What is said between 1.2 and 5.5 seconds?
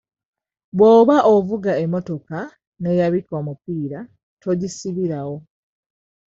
ovuga emmotoka n'eyabika omupiira togisibirawo.